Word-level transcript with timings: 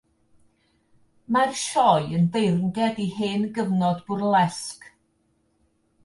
Mae'r 1.35 1.51
sioe 1.63 2.07
yn 2.19 2.23
deyrnged 2.37 3.01
i 3.03 3.05
hen 3.17 3.45
gyfnod 3.57 4.01
bwrlésg. 4.09 4.89